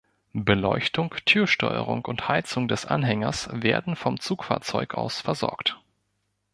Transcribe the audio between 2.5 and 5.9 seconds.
des Anhängers werden vom Zugfahrzeug aus versorgt.